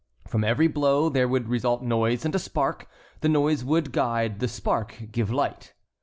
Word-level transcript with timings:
From 0.27 0.43
every 0.43 0.65
blow 0.67 1.09
there 1.09 1.27
would 1.27 1.47
result 1.47 1.83
noise 1.83 2.25
and 2.25 2.33
a 2.33 2.39
spark. 2.39 2.87
The 3.19 3.29
noise 3.29 3.63
would 3.63 3.91
guide, 3.91 4.39
the 4.39 4.47
spark 4.47 5.09
give 5.11 5.29
light. 5.29 5.75